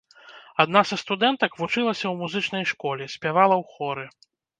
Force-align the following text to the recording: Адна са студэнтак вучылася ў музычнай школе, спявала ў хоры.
Адна 0.63 0.81
са 0.91 0.95
студэнтак 1.01 1.51
вучылася 1.59 2.03
ў 2.07 2.13
музычнай 2.21 2.65
школе, 2.71 3.09
спявала 3.17 3.55
ў 3.61 3.75
хоры. 3.75 4.05